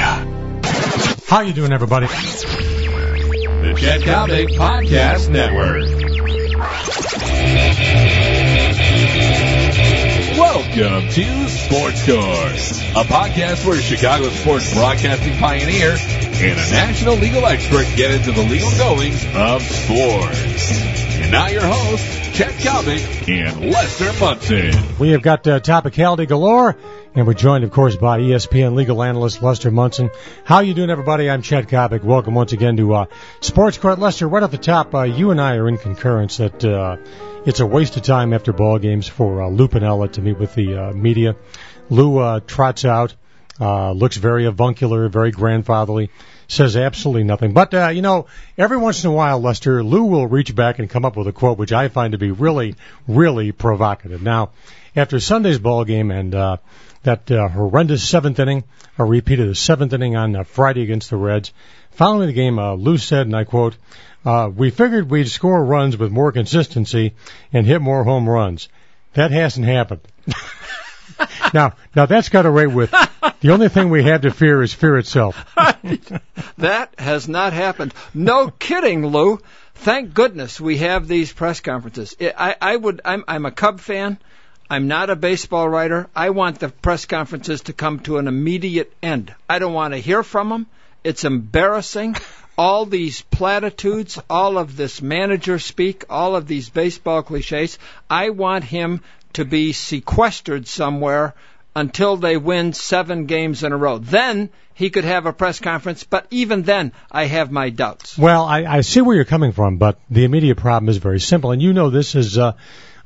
How 0.00 1.42
you 1.42 1.52
doing, 1.52 1.72
everybody? 1.72 2.06
The 2.06 3.74
Chet 3.78 4.00
Coppock 4.00 4.48
Podcast 4.56 5.28
Network. 5.28 5.84
Welcome 10.38 11.08
to 11.10 11.48
Sports 11.48 12.06
Court, 12.06 12.56
a 12.96 13.04
podcast 13.06 13.66
where 13.66 13.80
Chicago 13.80 14.30
sports 14.30 14.72
broadcasting 14.72 15.36
pioneer 15.36 15.96
and 15.98 16.58
a 16.58 16.70
national 16.70 17.16
legal 17.16 17.44
expert 17.44 17.86
get 17.96 18.10
into 18.12 18.32
the 18.32 18.42
legal 18.42 18.70
goings 18.78 19.22
of 19.34 19.62
sports. 19.62 20.82
And 21.20 21.30
now 21.30 21.48
your 21.48 21.66
hosts, 21.66 22.19
Chet 22.40 22.52
Coppock 22.52 23.28
and 23.28 23.70
Lester 23.70 24.10
Munson. 24.18 24.98
We 24.98 25.10
have 25.10 25.20
got 25.20 25.46
uh, 25.46 25.60
topicality 25.60 26.26
galore, 26.26 26.74
and 27.14 27.26
we're 27.26 27.34
joined, 27.34 27.64
of 27.64 27.70
course, 27.70 27.96
by 27.96 28.18
ESPN 28.18 28.74
legal 28.74 29.02
analyst 29.02 29.42
Lester 29.42 29.70
Munson. 29.70 30.08
How 30.44 30.60
you 30.60 30.72
doing, 30.72 30.88
everybody? 30.88 31.28
I'm 31.28 31.42
Chet 31.42 31.68
Coppock. 31.68 32.02
Welcome 32.02 32.32
once 32.32 32.54
again 32.54 32.78
to 32.78 32.94
uh, 32.94 33.06
Sports 33.40 33.76
Court. 33.76 33.98
Lester, 33.98 34.26
right 34.26 34.42
off 34.42 34.52
the 34.52 34.56
top, 34.56 34.94
uh, 34.94 35.02
you 35.02 35.32
and 35.32 35.38
I 35.38 35.56
are 35.56 35.68
in 35.68 35.76
concurrence 35.76 36.38
that 36.38 36.64
uh, 36.64 36.96
it's 37.44 37.60
a 37.60 37.66
waste 37.66 37.98
of 37.98 38.04
time 38.04 38.32
after 38.32 38.54
ball 38.54 38.78
games 38.78 39.06
for 39.06 39.42
uh, 39.42 39.48
Lou 39.50 39.68
Piniella 39.68 40.10
to 40.12 40.22
meet 40.22 40.38
with 40.38 40.54
the 40.54 40.76
uh, 40.76 40.92
media. 40.94 41.36
Lou 41.90 42.16
uh, 42.16 42.40
trots 42.46 42.86
out, 42.86 43.14
uh, 43.60 43.92
looks 43.92 44.16
very 44.16 44.46
avuncular, 44.46 45.10
very 45.10 45.30
grandfatherly, 45.30 46.08
says 46.50 46.76
absolutely 46.76 47.22
nothing. 47.22 47.52
But, 47.52 47.72
uh, 47.72 47.88
you 47.88 48.02
know, 48.02 48.26
every 48.58 48.76
once 48.76 49.04
in 49.04 49.10
a 49.10 49.12
while, 49.12 49.40
Lester, 49.40 49.84
Lou 49.84 50.04
will 50.04 50.26
reach 50.26 50.54
back 50.54 50.78
and 50.78 50.90
come 50.90 51.04
up 51.04 51.16
with 51.16 51.28
a 51.28 51.32
quote 51.32 51.58
which 51.58 51.72
I 51.72 51.88
find 51.88 52.12
to 52.12 52.18
be 52.18 52.32
really, 52.32 52.74
really 53.06 53.52
provocative. 53.52 54.20
Now, 54.20 54.50
after 54.96 55.20
Sunday's 55.20 55.60
ball 55.60 55.84
game 55.84 56.10
and 56.10 56.34
uh, 56.34 56.56
that 57.04 57.30
uh, 57.30 57.48
horrendous 57.48 58.06
seventh 58.06 58.40
inning, 58.40 58.64
a 58.98 59.04
repeat 59.04 59.38
of 59.38 59.46
the 59.46 59.54
seventh 59.54 59.92
inning 59.92 60.16
on 60.16 60.34
uh, 60.34 60.42
Friday 60.42 60.82
against 60.82 61.10
the 61.10 61.16
Reds, 61.16 61.52
following 61.92 62.26
the 62.26 62.32
game, 62.32 62.58
uh, 62.58 62.74
Lou 62.74 62.98
said, 62.98 63.26
and 63.26 63.36
I 63.36 63.44
quote, 63.44 63.76
uh, 64.24 64.50
we 64.54 64.70
figured 64.70 65.08
we'd 65.08 65.28
score 65.28 65.64
runs 65.64 65.96
with 65.96 66.10
more 66.10 66.32
consistency 66.32 67.14
and 67.52 67.64
hit 67.64 67.80
more 67.80 68.02
home 68.02 68.28
runs. 68.28 68.68
That 69.14 69.30
hasn't 69.30 69.66
happened. 69.66 70.00
now, 71.54 71.74
now 71.94 72.06
that's 72.06 72.28
got 72.28 72.46
away 72.46 72.66
with 72.66 72.90
the 73.40 73.50
only 73.50 73.68
thing 73.68 73.90
we 73.90 74.04
have 74.04 74.22
to 74.22 74.30
fear 74.30 74.62
is 74.62 74.72
fear 74.72 74.98
itself. 74.98 75.44
That 76.58 76.94
has 76.98 77.26
not 77.26 77.54
happened. 77.54 77.94
No 78.12 78.48
kidding, 78.48 79.06
Lou. 79.06 79.40
Thank 79.76 80.12
goodness 80.12 80.60
we 80.60 80.76
have 80.78 81.08
these 81.08 81.32
press 81.32 81.60
conferences. 81.60 82.14
I, 82.20 82.54
I 82.60 82.76
would. 82.76 83.00
I'm, 83.02 83.24
I'm 83.26 83.46
a 83.46 83.50
Cub 83.50 83.80
fan. 83.80 84.18
I'm 84.68 84.86
not 84.86 85.08
a 85.08 85.16
baseball 85.16 85.68
writer. 85.68 86.08
I 86.14 86.30
want 86.30 86.60
the 86.60 86.68
press 86.68 87.06
conferences 87.06 87.62
to 87.62 87.72
come 87.72 88.00
to 88.00 88.18
an 88.18 88.28
immediate 88.28 88.92
end. 89.02 89.34
I 89.48 89.58
don't 89.58 89.72
want 89.72 89.94
to 89.94 89.98
hear 89.98 90.22
from 90.22 90.50
them. 90.50 90.66
It's 91.02 91.24
embarrassing. 91.24 92.16
All 92.58 92.84
these 92.84 93.22
platitudes, 93.22 94.18
all 94.28 94.58
of 94.58 94.76
this 94.76 95.00
manager 95.00 95.58
speak, 95.58 96.04
all 96.10 96.36
of 96.36 96.46
these 96.46 96.68
baseball 96.68 97.22
cliches. 97.22 97.78
I 98.10 98.30
want 98.30 98.64
him 98.64 99.00
to 99.34 99.44
be 99.44 99.72
sequestered 99.72 100.66
somewhere 100.66 101.34
until 101.74 102.16
they 102.16 102.36
win 102.36 102.72
seven 102.72 103.26
games 103.26 103.62
in 103.62 103.72
a 103.72 103.76
row. 103.76 103.98
Then 103.98 104.50
he 104.74 104.90
could 104.90 105.04
have 105.04 105.26
a 105.26 105.32
press 105.32 105.60
conference, 105.60 106.04
but 106.04 106.26
even 106.30 106.62
then, 106.62 106.92
I 107.10 107.26
have 107.26 107.52
my 107.52 107.70
doubts. 107.70 108.18
Well, 108.18 108.44
I, 108.44 108.64
I 108.64 108.80
see 108.80 109.00
where 109.00 109.14
you're 109.14 109.24
coming 109.24 109.52
from, 109.52 109.76
but 109.76 110.00
the 110.10 110.24
immediate 110.24 110.56
problem 110.56 110.88
is 110.88 110.96
very 110.96 111.20
simple, 111.20 111.52
and 111.52 111.62
you 111.62 111.72
know 111.72 111.90
this 111.90 112.16
as 112.16 112.38
uh, 112.38 112.52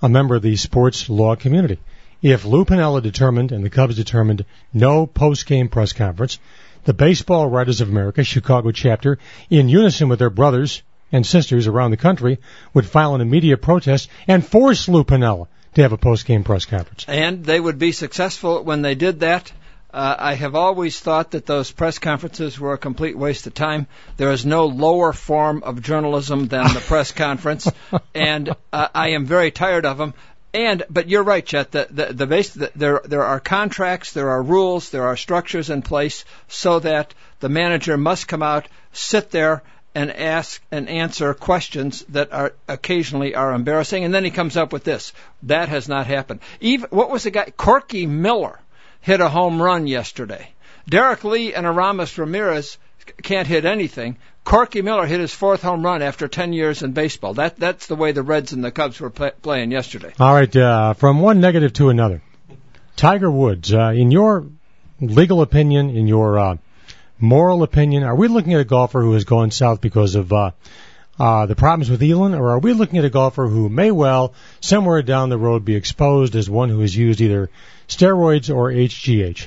a 0.01 0.09
member 0.09 0.37
of 0.37 0.43
the 0.43 0.57
sports 0.57 1.11
law 1.11 1.37
community. 1.37 1.79
If 2.23 2.47
Lou 2.47 2.65
Piniella 2.65 3.03
determined 3.03 3.53
and 3.53 3.63
the 3.63 3.71
Cubs 3.71 3.97
determined 3.97 4.47
no 4.73 5.07
post-game 5.07 5.69
press 5.69 5.93
conference, 5.93 6.39
the 6.85 6.95
Baseball 6.95 7.49
Writers 7.49 7.81
of 7.81 7.89
America 7.89 8.25
Chicago 8.25 8.71
chapter, 8.71 9.19
in 9.51 9.69
unison 9.69 10.09
with 10.09 10.19
their 10.19 10.31
brothers 10.31 10.83
and 11.13 11.27
sisters 11.27 11.67
around 11.67 11.91
the 11.91 11.99
country, 11.99 12.39
would 12.73 12.87
file 12.87 13.15
an 13.15 13.21
immediate 13.21 13.59
protest 13.59 14.09
and 14.27 14.45
force 14.45 14.89
Lou 14.89 15.05
Piniella 15.05 15.49
to 15.75 15.83
have 15.83 15.93
a 15.93 15.99
post-game 15.99 16.45
press 16.45 16.65
conference. 16.65 17.05
And 17.09 17.45
they 17.45 17.61
would 17.61 17.79
be 17.79 17.93
successful 17.93 18.63
when 18.63 18.83
they 18.83 18.95
did 18.95 19.21
that. 19.21 19.53
Uh, 19.93 20.17
I 20.19 20.35
have 20.35 20.57
always 20.57 20.99
thought 20.99 21.33
that 21.33 21.47
those 21.47 21.71
press 21.71 22.01
conferences 22.01 22.59
were 22.59 22.73
a 22.73 22.79
complete 22.79 23.17
waste 23.17 23.47
of 23.47 23.55
time. 23.55 23.87
There 24.17 24.33
is 24.33 24.45
no 24.45 24.67
lower 24.67 25.13
form 25.13 25.63
of 25.63 25.83
journalism 25.83 26.49
than 26.49 26.75
the 26.75 26.81
press 26.81 27.13
conference, 27.27 27.71
and 28.13 28.57
uh, 28.73 28.89
I 28.93 29.11
am 29.11 29.25
very 29.25 29.53
tired 29.53 29.87
of 29.87 29.99
them. 29.99 30.15
And 30.53 30.83
but 30.91 31.09
you're 31.09 31.23
right, 31.23 31.47
Chet. 31.47 31.71
The 31.71 31.87
the, 31.91 32.13
the 32.13 32.27
base 32.27 32.51
the, 32.51 32.73
there 32.75 33.03
there 33.05 33.25
are 33.25 33.39
contracts, 33.39 34.13
there 34.13 34.31
are 34.31 34.43
rules, 34.43 34.91
there 34.91 35.05
are 35.05 35.17
structures 35.17 35.71
in 35.71 35.83
place 35.83 36.25
so 36.49 36.81
that 36.81 37.15
the 37.39 37.49
manager 37.49 37.97
must 37.97 38.27
come 38.27 38.43
out, 38.43 38.67
sit 38.93 39.31
there, 39.31 39.63
and 39.95 40.11
ask 40.11 40.61
and 40.71 40.89
answer 40.89 41.35
questions 41.35 42.05
that 42.09 42.33
are 42.33 42.53
occasionally 42.69 43.35
are 43.35 43.53
embarrassing. 43.53 44.05
And 44.05 44.13
then 44.13 44.25
he 44.25 44.31
comes 44.31 44.57
up 44.57 44.73
with 44.73 44.85
this. 44.85 45.13
That 45.45 45.69
has 45.69 45.89
not 45.89 46.07
happened. 46.07 46.41
Even 46.61 46.89
what 46.91 47.11
was 47.11 47.23
the 47.23 47.31
guy? 47.31 47.53
Corky 47.57 48.07
Miller 48.07 48.59
hit 49.01 49.21
a 49.21 49.29
home 49.29 49.63
run 49.63 49.87
yesterday. 49.87 50.51
Derrek 50.89 51.25
Lee 51.25 51.55
and 51.55 51.67
Aramis 51.67 52.19
Ramirez 52.19 52.79
can't 53.23 53.47
hit 53.47 53.65
anything. 53.65 54.17
Corky 54.45 54.83
Miller 54.83 55.07
hit 55.07 55.21
his 55.21 55.33
fourth 55.33 55.63
home 55.63 55.83
run 55.83 56.03
after 56.03 56.29
10 56.29 56.53
years 56.53 56.83
in 56.83 56.93
baseball. 56.93 57.35
That 57.35 57.57
that's 57.57 57.87
the 57.87 57.97
way 57.97 58.13
the 58.13 58.23
Reds 58.23 58.53
and 58.53 58.63
the 58.63 58.71
Cubs 58.71 59.01
were 59.01 59.11
play, 59.11 59.33
playing 59.41 59.71
yesterday. 59.71 60.13
All 60.21 60.35
right, 60.35 60.55
uh, 60.55 60.93
from 60.95 61.21
one 61.21 61.41
negative 61.41 61.73
to 61.75 61.89
another. 61.89 62.21
Tiger 62.97 63.31
Woods, 63.31 63.73
uh, 63.73 63.93
in 63.95 64.11
your 64.11 64.47
legal 65.01 65.41
opinion, 65.41 65.91
in 65.91 66.07
your 66.07 66.39
uh, 66.39 66.57
moral 67.19 67.63
opinion, 67.63 68.03
are 68.03 68.15
we 68.15 68.29
looking 68.29 68.55
at 68.55 68.61
a 68.61 68.65
golfer 68.65 69.03
who 69.03 69.13
has 69.13 69.25
gone 69.25 69.51
south 69.51 69.81
because 69.81 70.15
of 70.15 70.33
uh, 70.33 70.51
uh, 71.19 71.47
the 71.47 71.55
problems 71.55 71.91
with 71.91 72.03
Elin, 72.03 72.35
or 72.35 72.51
are 72.51 72.59
we 72.59 72.73
looking 72.73 72.99
at 72.99 73.05
a 73.05 73.11
golfer 73.11 73.47
who 73.47 73.69
may 73.69 73.91
well, 73.91 74.35
somewhere 74.61 75.03
down 75.03 75.29
the 75.29 75.39
road, 75.39 75.65
be 75.65 75.77
exposed 75.77 76.35
as 76.35 76.51
one 76.51 76.69
who 76.69 76.81
has 76.81 76.97
used 76.97 77.21
either 77.21 77.51
steroids 77.89 78.55
or 78.55 78.71
HGH? 78.71 79.47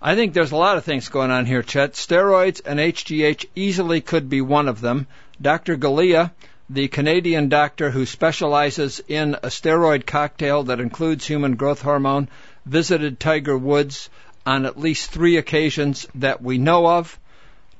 I 0.00 0.14
think 0.14 0.34
there's 0.34 0.52
a 0.52 0.56
lot 0.56 0.76
of 0.76 0.84
things 0.84 1.08
going 1.08 1.30
on 1.30 1.46
here, 1.46 1.62
Chet. 1.62 1.94
Steroids 1.94 2.60
and 2.64 2.78
HGH 2.78 3.46
easily 3.54 4.02
could 4.02 4.28
be 4.28 4.42
one 4.42 4.68
of 4.68 4.80
them. 4.80 5.06
Dr. 5.40 5.76
Galea, 5.76 6.32
the 6.68 6.88
Canadian 6.88 7.48
doctor 7.48 7.90
who 7.90 8.04
specializes 8.04 9.00
in 9.08 9.34
a 9.36 9.48
steroid 9.48 10.04
cocktail 10.04 10.64
that 10.64 10.80
includes 10.80 11.26
human 11.26 11.56
growth 11.56 11.80
hormone, 11.80 12.28
visited 12.66 13.18
Tiger 13.18 13.56
Woods 13.56 14.10
on 14.46 14.64
at 14.64 14.78
least 14.78 15.10
three 15.10 15.36
occasions 15.36 16.06
that 16.14 16.40
we 16.40 16.56
know 16.56 16.86
of. 16.86 17.18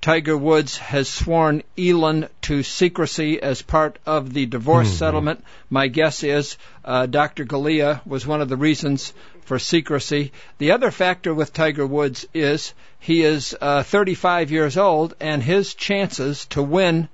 Tiger 0.03 0.37
Woods 0.37 0.77
has 0.79 1.09
sworn 1.09 1.63
Elin 1.79 2.29
to 2.43 2.63
secrecy 2.63 3.41
as 3.41 3.63
part 3.63 3.99
of 4.05 4.33
the 4.33 4.47
divorce 4.47 4.89
Mhm. 4.91 4.99
settlement. 4.99 5.45
My 5.71 5.89
guess 5.89 6.23
is 6.23 6.59
uh, 6.85 7.07
Dr. 7.07 7.45
Galea 7.45 8.01
was 8.07 8.27
one 8.27 8.41
of 8.43 8.49
the 8.49 8.57
reasons 8.57 9.13
for 9.45 9.59
secrecy. 9.59 10.33
The 10.59 10.73
other 10.73 10.91
factor 10.91 11.33
with 11.33 11.53
Tiger 11.53 11.87
Woods 11.87 12.27
is 12.35 12.75
he 13.01 13.23
is 13.23 13.57
uh, 13.61 13.83
35 13.85 14.51
years 14.51 14.77
old, 14.77 15.15
and 15.21 15.43
his 15.43 15.75
chances 15.75 16.47
to 16.47 16.63
win 16.63 17.09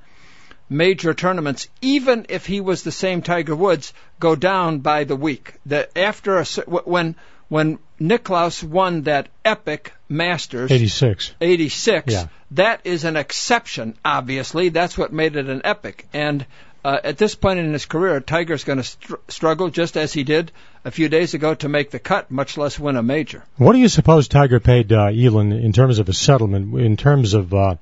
major 0.69 1.13
tournaments, 1.15 1.69
even 1.83 2.27
if 2.31 2.47
he 2.47 2.61
was 2.61 2.83
the 2.83 2.93
same 2.93 3.21
Tiger 3.23 3.55
Woods, 3.55 3.93
go 4.19 4.35
down 4.35 4.79
by 4.79 5.05
the 5.05 5.17
week. 5.17 5.55
That 5.67 5.91
after 5.97 6.39
a, 6.39 6.45
when 6.85 7.15
when 7.53 7.79
Nicklaus 8.01 8.63
won 8.63 9.03
that 9.03 9.29
epic 9.45 9.93
Masters 10.09 10.73
86. 10.73 11.35
86, 11.39 12.11
Yeah. 12.11 12.29
that 12.53 12.81
is 12.85 13.05
an 13.05 13.19
exception, 13.19 13.95
obviously. 14.03 14.71
That's 14.71 14.97
what 14.97 15.13
made 15.13 15.37
it 15.37 15.51
an 15.51 15.61
epic. 15.63 16.07
And 16.15 16.47
uh, 16.83 17.01
at 17.05 17.19
this 17.19 17.35
point 17.35 17.59
in 17.59 17.71
his 17.75 17.85
career, 17.85 18.21
Tiger's 18.21 18.65
going 18.65 18.79
to 18.79 18.85
str- 18.85 19.17
struggle 19.29 19.69
just 19.69 19.99
as 19.99 20.15
he 20.15 20.25
did 20.25 20.51
a 20.87 20.91
few 20.91 21.11
days 21.11 21.35
ago 21.35 21.55
to 21.57 21.69
make 21.69 21.91
the 21.91 21.99
cut, 21.99 22.31
much 22.31 22.57
less 22.57 22.79
win 22.79 22.97
a 22.97 23.03
major. 23.03 23.45
What 23.59 23.75
do 23.75 23.81
you 23.81 23.89
suppose 23.89 24.29
Tiger 24.29 24.59
paid 24.59 24.91
uh, 24.91 25.09
Elin 25.09 25.53
in 25.53 25.75
terms 25.75 25.99
of 25.99 26.09
a 26.09 26.15
settlement, 26.15 26.81
in 26.81 26.97
terms 26.97 27.35
of 27.35 27.53
uh, 27.53 27.75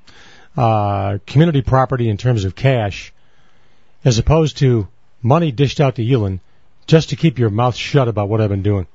uh, 0.57 1.19
community 1.29 1.63
property, 1.63 2.09
in 2.09 2.17
terms 2.17 2.45
of 2.45 2.57
cash, 2.57 3.13
as 4.05 4.19
opposed 4.19 4.59
to 4.59 4.89
money 5.23 5.53
dished 5.53 5.81
out 5.81 5.95
to 5.95 6.13
Elin 6.13 6.41
just 6.89 7.11
to 7.11 7.15
keep 7.17 7.39
your 7.39 7.51
mouth 7.51 7.77
shut 7.77 8.09
about 8.09 8.29
what 8.29 8.41
I've 8.41 8.51
been 8.51 8.65
doing? 8.65 8.89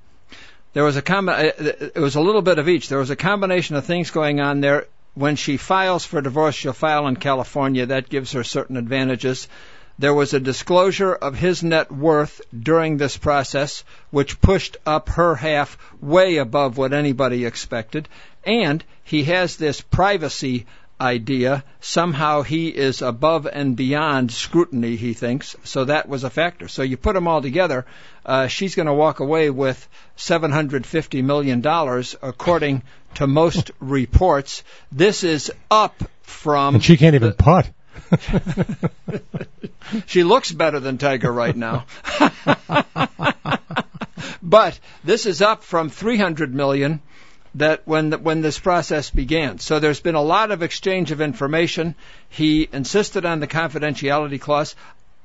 There 0.75 0.83
was 0.83 0.97
a 0.97 1.01
com- 1.01 1.29
uh, 1.29 1.51
it 1.57 1.95
was 1.95 2.15
a 2.15 2.21
little 2.21 2.41
bit 2.41 2.59
of 2.59 2.67
each. 2.67 2.89
There 2.89 2.99
was 2.99 3.09
a 3.09 3.15
combination 3.15 3.77
of 3.77 3.85
things 3.85 4.11
going 4.11 4.41
on 4.41 4.59
there. 4.59 4.87
When 5.13 5.37
she 5.37 5.55
files 5.55 6.03
for 6.03 6.19
divorce, 6.19 6.53
she'll 6.53 6.73
file 6.73 7.07
in 7.07 7.15
California. 7.15 7.85
That 7.85 8.09
gives 8.09 8.33
her 8.33 8.43
certain 8.43 8.75
advantages. 8.75 9.47
There 9.99 10.13
was 10.13 10.33
a 10.33 10.39
disclosure 10.41 11.13
of 11.13 11.37
his 11.37 11.63
net 11.63 11.93
worth 11.93 12.41
during 12.51 12.97
this 12.97 13.15
process, 13.15 13.85
which 14.11 14.41
pushed 14.41 14.75
up 14.85 15.07
her 15.11 15.35
half 15.35 15.77
way 16.01 16.35
above 16.35 16.77
what 16.77 16.91
anybody 16.91 17.45
expected. 17.45 18.09
And 18.43 18.83
he 19.05 19.23
has 19.23 19.55
this 19.55 19.79
privacy 19.79 20.65
idea. 20.99 21.63
Somehow 21.81 22.41
he 22.41 22.69
is 22.69 23.01
above 23.01 23.47
and 23.51 23.75
beyond 23.75 24.31
scrutiny, 24.31 24.95
he 24.95 25.13
thinks. 25.13 25.55
So 25.63 25.85
that 25.85 26.07
was 26.07 26.23
a 26.23 26.29
factor. 26.29 26.67
So 26.67 26.83
you 26.83 26.97
put 26.97 27.13
them 27.13 27.27
all 27.27 27.41
together, 27.41 27.85
uh, 28.25 28.47
she's 28.47 28.75
going 28.75 28.87
to 28.87 28.93
walk 28.93 29.19
away 29.19 29.49
with 29.49 29.87
$750 30.17 31.23
million, 31.23 31.65
according 32.21 32.83
to 33.15 33.27
most 33.27 33.71
reports. 33.79 34.63
This 34.91 35.23
is 35.23 35.51
up 35.69 36.03
from. 36.21 36.75
And 36.75 36.83
she 36.83 36.97
can't 36.97 37.15
even 37.15 37.29
the, 37.29 37.35
putt. 37.35 37.69
she 40.07 40.23
looks 40.23 40.51
better 40.51 40.79
than 40.79 40.97
Tiger 40.97 41.31
right 41.31 41.55
now. 41.55 41.85
but 44.41 44.79
this 45.03 45.25
is 45.25 45.41
up 45.41 45.63
from 45.63 45.89
300 45.89 46.53
million 46.53 47.01
that 47.55 47.81
when 47.85 48.11
the, 48.11 48.17
when 48.17 48.41
this 48.41 48.59
process 48.59 49.09
began. 49.09 49.59
So 49.59 49.79
there's 49.79 49.99
been 49.99 50.15
a 50.15 50.21
lot 50.21 50.51
of 50.51 50.61
exchange 50.61 51.11
of 51.11 51.21
information. 51.21 51.95
He 52.29 52.67
insisted 52.71 53.25
on 53.25 53.39
the 53.39 53.47
confidentiality 53.47 54.39
clause. 54.39 54.75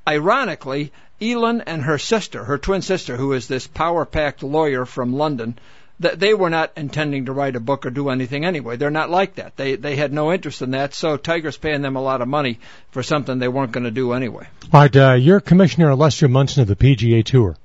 Ironically, 0.07 0.91
Elin 1.21 1.61
and 1.61 1.83
her 1.83 1.97
sister, 1.97 2.43
her 2.43 2.57
twin 2.57 2.81
sister, 2.81 3.15
who 3.15 3.33
is 3.33 3.47
this 3.47 3.67
power-packed 3.67 4.41
lawyer 4.41 4.85
from 4.85 5.13
London, 5.13 5.59
that 5.99 6.19
they 6.19 6.33
were 6.33 6.49
not 6.49 6.71
intending 6.75 7.25
to 7.25 7.31
write 7.31 7.55
a 7.55 7.59
book 7.59 7.85
or 7.85 7.91
do 7.91 8.09
anything 8.09 8.43
anyway. 8.43 8.75
They're 8.75 8.89
not 8.89 9.11
like 9.11 9.35
that. 9.35 9.55
They 9.55 9.75
they 9.75 9.95
had 9.95 10.11
no 10.11 10.33
interest 10.33 10.63
in 10.63 10.71
that. 10.71 10.95
So 10.95 11.15
Tiger's 11.15 11.57
paying 11.57 11.83
them 11.83 11.95
a 11.95 12.01
lot 12.01 12.21
of 12.21 12.27
money 12.27 12.59
for 12.89 13.03
something 13.03 13.37
they 13.37 13.47
weren't 13.47 13.71
going 13.71 13.83
to 13.83 13.91
do 13.91 14.13
anyway. 14.13 14.47
All 14.73 14.81
right, 14.81 14.95
uh, 14.95 15.13
you're 15.13 15.39
Commissioner 15.39 15.93
Lester 15.93 16.27
Munson 16.27 16.63
of 16.63 16.67
the 16.67 16.75
PGA 16.75 17.23
Tour. 17.23 17.55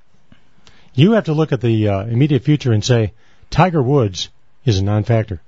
You 0.93 1.13
have 1.13 1.25
to 1.25 1.33
look 1.33 1.53
at 1.53 1.63
the 1.63 1.89
uh, 1.89 2.05
immediate 2.05 2.43
future 2.43 2.73
and 2.73 2.85
say 2.85 3.13
Tiger 3.49 3.83
Woods 3.83 4.29
is 4.67 4.79
a 4.79 4.85
non-factor. 4.85 5.41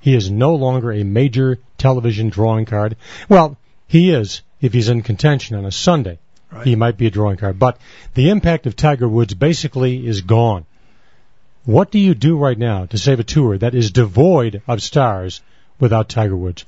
He 0.00 0.14
is 0.14 0.30
no 0.30 0.54
longer 0.54 0.92
a 0.92 1.02
major 1.02 1.58
television 1.78 2.28
drawing 2.28 2.66
card. 2.66 2.96
Well, 3.28 3.56
he 3.86 4.10
is 4.10 4.42
if 4.60 4.74
he's 4.74 4.90
in 4.90 5.02
contention 5.02 5.56
on 5.56 5.64
a 5.64 5.72
Sunday. 5.72 6.18
Right. 6.52 6.66
He 6.66 6.76
might 6.76 6.98
be 6.98 7.06
a 7.06 7.10
drawing 7.10 7.38
card, 7.38 7.58
but 7.58 7.78
the 8.14 8.30
impact 8.30 8.66
of 8.66 8.76
Tiger 8.76 9.08
Woods 9.08 9.34
basically 9.34 10.06
is 10.06 10.20
gone. 10.20 10.66
What 11.64 11.90
do 11.90 11.98
you 11.98 12.14
do 12.14 12.36
right 12.36 12.58
now 12.58 12.84
to 12.86 12.98
save 12.98 13.18
a 13.18 13.24
tour 13.24 13.56
that 13.58 13.74
is 13.74 13.90
devoid 13.90 14.62
of 14.68 14.82
stars 14.82 15.40
without 15.80 16.10
Tiger 16.10 16.36
Woods? 16.36 16.64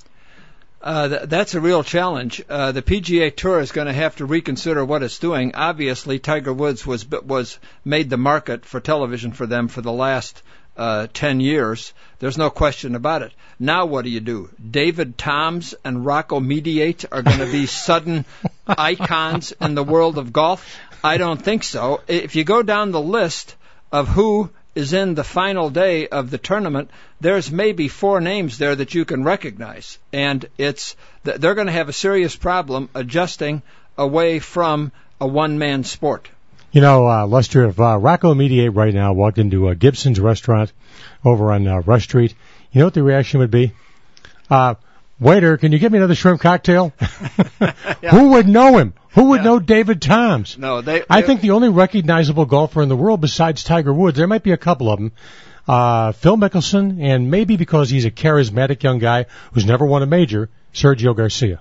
Uh, 0.82 1.08
th- 1.08 1.22
that's 1.28 1.54
a 1.54 1.60
real 1.60 1.82
challenge. 1.82 2.42
Uh, 2.48 2.72
the 2.72 2.82
PGA 2.82 3.34
Tour 3.34 3.60
is 3.60 3.72
going 3.72 3.88
to 3.88 3.92
have 3.92 4.16
to 4.16 4.24
reconsider 4.24 4.84
what 4.84 5.02
it's 5.02 5.18
doing. 5.18 5.52
Obviously, 5.54 6.18
Tiger 6.18 6.52
Woods 6.52 6.86
was 6.86 7.06
was 7.10 7.58
made 7.84 8.08
the 8.08 8.16
market 8.16 8.64
for 8.64 8.80
television 8.80 9.32
for 9.32 9.46
them 9.46 9.68
for 9.68 9.82
the 9.82 9.92
last 9.92 10.42
uh, 10.76 11.06
10 11.12 11.40
years. 11.40 11.92
There's 12.18 12.38
no 12.38 12.50
question 12.50 12.94
about 12.94 13.22
it. 13.22 13.32
Now 13.58 13.86
what 13.86 14.04
do 14.04 14.10
you 14.10 14.20
do? 14.20 14.50
David 14.70 15.16
Toms 15.16 15.74
and 15.84 16.04
Rocco 16.04 16.40
Mediate 16.40 17.04
are 17.10 17.22
going 17.22 17.38
to 17.38 17.50
be 17.50 17.66
sudden 17.86 18.24
icons 18.66 19.52
in 19.60 19.74
the 19.74 19.84
world 19.84 20.18
of 20.18 20.32
golf? 20.32 20.78
I 21.02 21.18
don't 21.18 21.40
think 21.40 21.62
so. 21.62 22.02
If 22.08 22.36
you 22.36 22.44
go 22.44 22.62
down 22.62 22.90
the 22.90 23.00
list 23.00 23.54
of 23.92 24.08
who 24.08 24.50
is 24.74 24.92
in 24.92 25.14
the 25.14 25.24
final 25.24 25.70
day 25.70 26.06
of 26.06 26.30
the 26.30 26.38
tournament, 26.38 26.90
there's 27.20 27.50
maybe 27.50 27.88
four 27.88 28.20
names 28.20 28.58
there 28.58 28.74
that 28.76 28.94
you 28.94 29.04
can 29.04 29.24
recognize, 29.24 29.98
and 30.12 30.44
it's 30.58 30.96
they're 31.24 31.54
going 31.54 31.66
to 31.66 31.72
have 31.72 31.88
a 31.88 31.94
serious 31.94 32.36
problem 32.36 32.90
adjusting 32.94 33.62
away 33.96 34.38
from 34.38 34.92
a 35.18 35.26
one-man 35.26 35.82
sport. 35.84 36.28
You 36.72 36.80
know, 36.80 37.08
uh, 37.08 37.26
Lester, 37.26 37.66
if 37.66 37.80
uh, 37.80 37.96
Rocco 37.98 38.34
Mediate 38.34 38.74
right 38.74 38.92
now 38.92 39.12
walked 39.12 39.38
into 39.38 39.68
a 39.68 39.74
Gibson's 39.74 40.20
restaurant 40.20 40.72
over 41.24 41.52
on 41.52 41.66
uh, 41.66 41.80
Rush 41.80 42.04
Street, 42.04 42.34
you 42.72 42.80
know 42.80 42.86
what 42.86 42.94
the 42.94 43.02
reaction 43.02 43.40
would 43.40 43.50
be? 43.50 43.72
Uh, 44.50 44.74
waiter, 45.18 45.56
can 45.56 45.72
you 45.72 45.78
get 45.78 45.90
me 45.90 45.98
another 45.98 46.14
shrimp 46.14 46.40
cocktail? 46.40 46.92
yeah. 47.60 48.10
Who 48.10 48.30
would 48.30 48.46
know 48.46 48.78
him? 48.78 48.94
Who 49.10 49.30
would 49.30 49.40
yeah. 49.40 49.44
know 49.44 49.58
David 49.58 50.02
Toms? 50.02 50.58
No, 50.58 50.82
they, 50.82 50.98
they. 50.98 51.06
I 51.08 51.22
think 51.22 51.40
the 51.40 51.52
only 51.52 51.70
recognizable 51.70 52.44
golfer 52.44 52.82
in 52.82 52.88
the 52.88 52.96
world 52.96 53.20
besides 53.20 53.64
Tiger 53.64 53.94
Woods, 53.94 54.18
there 54.18 54.26
might 54.26 54.42
be 54.42 54.52
a 54.52 54.58
couple 54.58 54.90
of 54.90 54.98
them. 54.98 55.12
Uh, 55.66 56.12
Phil 56.12 56.36
Mickelson, 56.36 57.02
and 57.02 57.30
maybe 57.30 57.56
because 57.56 57.90
he's 57.90 58.04
a 58.04 58.10
charismatic 58.10 58.82
young 58.82 58.98
guy 58.98 59.26
who's 59.52 59.66
never 59.66 59.84
won 59.84 60.02
a 60.02 60.06
major, 60.06 60.50
Sergio 60.72 61.16
Garcia. 61.16 61.60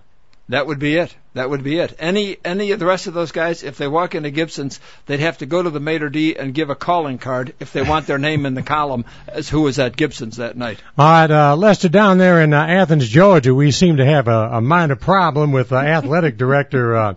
That 0.50 0.68
would 0.68 0.78
be 0.78 0.96
it. 0.96 1.16
That 1.34 1.50
would 1.50 1.64
be 1.64 1.80
it. 1.80 1.96
Any 1.98 2.38
any 2.46 2.72
of 2.72 2.80
the 2.80 2.86
rest 2.86 3.08
of 3.08 3.16
those 3.16 3.32
guys, 3.32 3.64
if 3.64 3.78
they 3.78 3.88
walk 3.88 4.14
into 4.14 4.30
Gibson's, 4.30 4.80
they'd 5.08 5.20
have 5.20 5.40
to 5.40 5.48
go 5.48 5.62
to 5.62 5.72
the 5.72 5.80
maitre 5.80 6.12
d 6.12 6.36
and 6.38 6.54
give 6.54 6.70
a 6.70 6.76
calling 6.76 7.18
card 7.18 7.56
if 7.60 7.74
they 7.74 7.82
want 7.82 8.06
their 8.06 8.20
name 8.20 8.46
in 8.46 8.54
the 8.54 8.62
column 8.62 9.06
as 9.28 9.50
who 9.50 9.62
was 9.62 9.80
at 9.80 9.98
Gibson's 9.98 10.38
that 10.38 10.56
night. 10.56 10.80
All 10.98 11.06
right, 11.06 11.32
uh, 11.32 11.56
Lester, 11.56 11.90
down 11.90 12.20
there 12.20 12.42
in 12.42 12.54
uh, 12.54 12.64
Athens, 12.64 13.10
Georgia, 13.10 13.56
we 13.56 13.72
seem 13.72 13.98
to 13.98 14.06
have 14.06 14.28
a, 14.28 14.50
a 14.54 14.62
minor 14.62 14.96
problem 14.96 15.52
with 15.52 15.72
uh, 15.72 15.78
athletic 15.78 16.38
director 16.46 16.96
uh, 16.96 17.14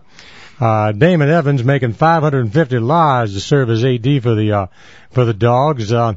uh, 0.59 0.91
Damon 0.91 1.29
Evans 1.29 1.63
making 1.63 1.93
550 1.93 2.75
dollars 2.79 3.33
to 3.33 3.39
serve 3.39 3.69
as 3.69 3.85
AD 3.85 4.23
for 4.23 4.35
the 4.35 4.51
uh, 4.51 4.67
for 5.11 5.25
the 5.25 5.33
Dogs. 5.33 5.93
Uh, 5.93 6.15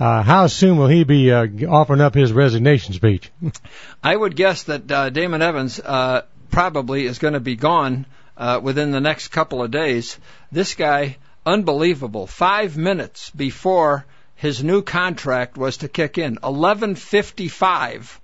uh, 0.00 0.22
how 0.22 0.46
soon 0.46 0.78
will 0.78 0.88
he 0.88 1.04
be 1.04 1.30
uh, 1.30 1.46
offering 1.68 2.00
up 2.00 2.14
his 2.14 2.32
resignation 2.32 2.94
speech? 2.94 3.30
I 4.02 4.16
would 4.16 4.34
guess 4.34 4.64
that 4.64 4.90
uh, 4.90 5.10
Damon 5.10 5.42
Evans 5.42 5.78
uh, 5.78 6.22
probably 6.52 7.06
is 7.06 7.18
going 7.18 7.34
to 7.34 7.40
be 7.40 7.56
gone 7.56 8.06
uh, 8.36 8.60
within 8.62 8.92
the 8.92 9.00
next 9.00 9.28
couple 9.28 9.62
of 9.62 9.70
days. 9.70 10.18
This 10.52 10.74
guy, 10.74 11.16
unbelievable. 11.44 12.26
Five 12.26 12.76
minutes 12.76 13.30
before 13.30 14.06
his 14.36 14.62
new 14.62 14.82
contract 14.82 15.56
was 15.56 15.78
to 15.78 15.88
kick 15.88 16.18
in, 16.18 16.36
11:55 16.36 18.20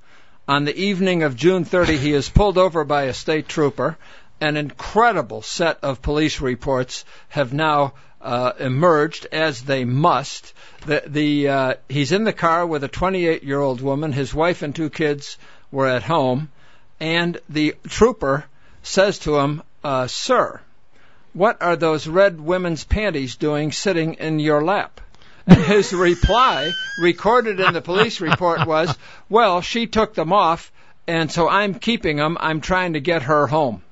on 0.47 0.65
the 0.65 0.77
evening 0.77 1.25
of 1.25 1.37
June 1.37 1.65
30, 1.65 1.97
he 1.99 2.13
is 2.13 2.29
pulled 2.29 2.57
over 2.57 2.85
by 2.85 3.03
a 3.05 3.13
state 3.13 3.49
trooper. 3.49 3.99
An 4.41 4.57
incredible 4.57 5.43
set 5.43 5.79
of 5.83 6.01
police 6.01 6.41
reports 6.41 7.05
have 7.29 7.53
now 7.53 7.95
uh, 8.21 8.53
emerged, 8.59 9.27
as 9.31 9.63
they 9.63 9.85
must. 9.85 10.55
The, 10.87 11.03
the 11.07 11.49
uh, 11.49 11.75
he's 11.89 12.13
in 12.13 12.25
the 12.25 12.33
car 12.33 12.67
with 12.67 12.83
a 12.83 12.89
28 12.89 13.43
year 13.43 13.61
old 13.61 13.81
woman. 13.81 14.13
His 14.13 14.35
wife 14.35 14.63
and 14.63 14.75
two 14.75 14.91
kids 14.91 15.37
were 15.71 15.87
at 15.87 16.03
home 16.03 16.49
and 17.01 17.41
the 17.49 17.77
trooper 17.89 18.45
says 18.83 19.19
to 19.21 19.39
him, 19.39 19.63
uh, 19.85 20.07
Sir, 20.07 20.61
what 21.33 21.63
are 21.63 21.77
those 21.77 22.07
red 22.07 22.41
women's 22.41 22.85
panties 22.85 23.37
doing 23.37 23.73
sitting 23.73 24.15
in 24.15 24.39
your 24.39 24.65
lap? 24.65 25.01
And 25.47 25.59
his 25.59 25.93
reply, 25.95 26.73
recorded 27.01 27.61
in 27.61 27.73
the 27.73 27.81
police 27.81 28.21
report, 28.21 28.67
was, 28.67 28.97
Well, 29.29 29.61
she 29.61 29.87
took 29.87 30.15
them 30.15 30.33
off, 30.33 30.73
and 31.07 31.31
so 31.31 31.49
I'm 31.49 31.75
keeping 31.75 32.17
them. 32.17 32.37
I'm 32.41 32.61
trying 32.61 32.95
to 32.95 33.01
get 33.01 33.23
her 33.23 33.47
home. 33.47 33.83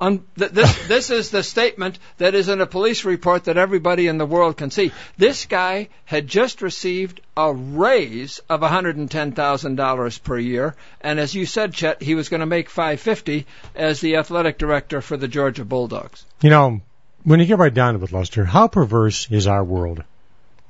Un- 0.00 0.24
th- 0.38 0.52
this, 0.52 0.88
this 0.88 1.10
is 1.10 1.30
the 1.30 1.42
statement 1.42 1.98
that 2.16 2.34
is 2.34 2.48
in 2.48 2.60
a 2.62 2.66
police 2.66 3.04
report 3.04 3.44
that 3.44 3.58
everybody 3.58 4.06
in 4.06 4.16
the 4.16 4.24
world 4.24 4.56
can 4.56 4.70
see. 4.70 4.92
This 5.18 5.44
guy 5.44 5.88
had 6.06 6.26
just 6.26 6.62
received 6.62 7.20
a 7.36 7.52
raise 7.52 8.38
of 8.48 8.60
$110,000 8.60 10.22
per 10.22 10.38
year, 10.38 10.74
and 11.02 11.20
as 11.20 11.34
you 11.34 11.44
said, 11.44 11.74
Chet, 11.74 12.02
he 12.02 12.14
was 12.14 12.30
going 12.30 12.40
to 12.40 12.46
make 12.46 12.70
550 12.70 13.46
as 13.74 14.00
the 14.00 14.16
athletic 14.16 14.56
director 14.56 15.02
for 15.02 15.18
the 15.18 15.28
Georgia 15.28 15.66
Bulldogs. 15.66 16.24
You 16.40 16.50
know, 16.50 16.80
when 17.24 17.40
you 17.40 17.46
get 17.46 17.58
right 17.58 17.74
down 17.74 17.98
to 17.98 18.04
it, 18.04 18.12
Lester, 18.12 18.46
how 18.46 18.68
perverse 18.68 19.30
is 19.30 19.46
our 19.46 19.62
world? 19.62 20.02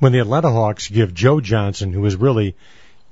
When 0.01 0.13
the 0.13 0.19
Atlanta 0.19 0.51
Hawks 0.51 0.89
give 0.89 1.15
Joe 1.15 1.41
Johnson, 1.41 1.93
who 1.93 2.05
is 2.05 2.17
really 2.17 2.57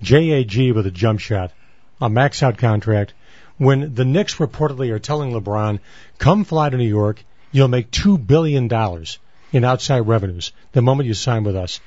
JAG 0.03 0.73
with 0.73 0.87
a 0.87 0.91
jump 0.91 1.21
shot, 1.21 1.53
a 2.01 2.09
max 2.09 2.43
out 2.43 2.59
contract, 2.59 3.13
when 3.59 3.95
the 3.95 4.05
Knicks 4.05 4.37
reportedly 4.37 4.91
are 4.91 4.99
telling 4.99 5.33
LeBron, 5.33 5.81
come 6.19 6.45
fly 6.45 6.71
to 6.71 6.77
New 6.77 6.89
York, 6.89 7.25
you'll 7.53 7.69
make 7.69 7.91
$2 7.91 8.25
billion 8.25 8.71
in 9.53 9.65
outside 9.65 10.01
revenues 10.01 10.53
the 10.73 10.83
moment 10.83 11.09
you 11.09 11.15
sign 11.15 11.45
with 11.45 11.57
us. 11.57 11.81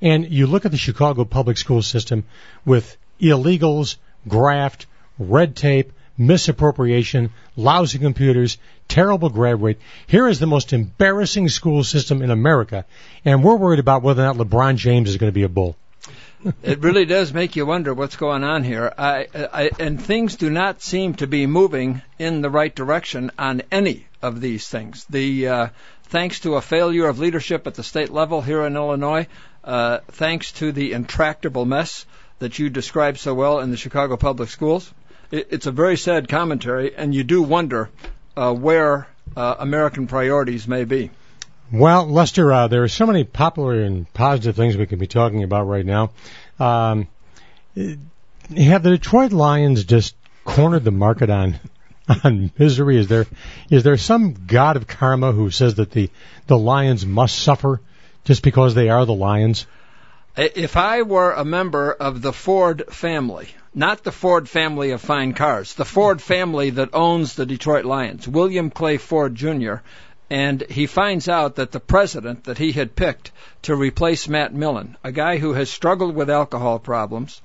And 0.00 0.30
you 0.30 0.46
look 0.46 0.64
at 0.64 0.70
the 0.70 0.76
Chicago 0.76 1.24
public 1.24 1.58
school 1.58 1.82
system 1.82 2.24
with 2.64 2.96
illegals, 3.20 3.96
graft, 4.28 4.86
red 5.18 5.56
tape, 5.56 5.92
misappropriation, 6.18 7.30
lousy 7.56 7.98
computers, 7.98 8.58
terrible 8.88 9.28
grad 9.28 9.60
rate. 9.60 9.78
Here 10.06 10.28
is 10.28 10.38
the 10.38 10.46
most 10.46 10.72
embarrassing 10.72 11.48
school 11.48 11.82
system 11.82 12.22
in 12.22 12.30
America, 12.30 12.84
and 13.24 13.42
we're 13.42 13.56
worried 13.56 13.80
about 13.80 14.02
whether 14.02 14.22
or 14.22 14.26
not 14.26 14.36
LeBron 14.36 14.76
James 14.76 15.08
is 15.08 15.16
going 15.16 15.28
to 15.28 15.34
be 15.34 15.42
a 15.42 15.48
bull 15.48 15.76
it 16.62 16.80
really 16.80 17.04
does 17.04 17.32
make 17.32 17.56
you 17.56 17.66
wonder 17.66 17.94
what's 17.94 18.16
going 18.16 18.44
on 18.44 18.64
here. 18.64 18.92
I, 18.96 19.28
I, 19.34 19.70
and 19.78 20.00
things 20.00 20.36
do 20.36 20.50
not 20.50 20.82
seem 20.82 21.14
to 21.14 21.26
be 21.26 21.46
moving 21.46 22.02
in 22.18 22.40
the 22.40 22.50
right 22.50 22.74
direction 22.74 23.30
on 23.38 23.62
any 23.70 24.06
of 24.22 24.40
these 24.40 24.68
things. 24.68 25.04
The 25.10 25.48
uh, 25.48 25.68
thanks 26.04 26.40
to 26.40 26.54
a 26.54 26.60
failure 26.60 27.06
of 27.06 27.18
leadership 27.18 27.66
at 27.66 27.74
the 27.74 27.82
state 27.82 28.10
level 28.10 28.42
here 28.42 28.64
in 28.64 28.76
Illinois, 28.76 29.26
uh, 29.64 29.98
thanks 30.08 30.52
to 30.52 30.72
the 30.72 30.92
intractable 30.92 31.64
mess 31.64 32.06
that 32.38 32.58
you 32.58 32.70
described 32.70 33.18
so 33.18 33.34
well 33.34 33.60
in 33.60 33.70
the 33.70 33.76
Chicago 33.76 34.16
Public 34.16 34.48
Schools, 34.48 34.92
it, 35.30 35.48
it's 35.50 35.66
a 35.66 35.72
very 35.72 35.96
sad 35.96 36.28
commentary, 36.28 36.94
and 36.94 37.14
you 37.14 37.24
do 37.24 37.42
wonder 37.42 37.88
uh, 38.36 38.52
where 38.52 39.08
uh, 39.36 39.56
American 39.58 40.06
priorities 40.06 40.68
may 40.68 40.84
be. 40.84 41.10
Well, 41.72 42.06
Lester, 42.06 42.52
uh, 42.52 42.68
there 42.68 42.84
are 42.84 42.88
so 42.88 43.06
many 43.06 43.24
popular 43.24 43.82
and 43.82 44.12
positive 44.12 44.54
things 44.54 44.76
we 44.76 44.86
could 44.86 45.00
be 45.00 45.08
talking 45.08 45.42
about 45.42 45.66
right 45.66 45.84
now. 45.84 46.10
Um, 46.60 47.08
have 48.56 48.82
the 48.82 48.90
Detroit 48.90 49.32
Lions 49.32 49.84
just 49.84 50.14
cornered 50.44 50.84
the 50.84 50.92
market 50.92 51.28
on 51.28 51.58
on 52.24 52.52
misery? 52.56 52.98
Is 52.98 53.08
there 53.08 53.26
is 53.68 53.82
there 53.82 53.96
some 53.96 54.46
god 54.46 54.76
of 54.76 54.86
karma 54.86 55.32
who 55.32 55.50
says 55.50 55.74
that 55.74 55.90
the 55.90 56.08
the 56.46 56.56
Lions 56.56 57.04
must 57.04 57.36
suffer 57.36 57.80
just 58.24 58.42
because 58.42 58.74
they 58.74 58.88
are 58.88 59.04
the 59.04 59.14
Lions? 59.14 59.66
If 60.36 60.76
I 60.76 61.02
were 61.02 61.32
a 61.32 61.44
member 61.44 61.92
of 61.92 62.20
the 62.20 62.32
Ford 62.32 62.84
family, 62.90 63.48
not 63.74 64.04
the 64.04 64.12
Ford 64.12 64.48
family 64.48 64.90
of 64.90 65.00
fine 65.00 65.32
cars, 65.32 65.74
the 65.74 65.84
Ford 65.86 66.20
family 66.20 66.70
that 66.70 66.90
owns 66.92 67.34
the 67.34 67.46
Detroit 67.46 67.86
Lions, 67.86 68.28
William 68.28 68.70
Clay 68.70 68.98
Ford 68.98 69.34
Jr., 69.34 69.76
and 70.28 70.62
he 70.68 70.86
finds 70.86 71.28
out 71.28 71.56
that 71.56 71.72
the 71.72 71.80
president 71.80 72.44
that 72.44 72.58
he 72.58 72.72
had 72.72 72.96
picked 72.96 73.30
to 73.62 73.76
replace 73.76 74.28
Matt 74.28 74.52
Millen, 74.52 74.96
a 75.04 75.12
guy 75.12 75.38
who 75.38 75.52
has 75.52 75.70
struggled 75.70 76.14
with 76.14 76.30
alcohol 76.30 76.78
problems, 76.78 77.40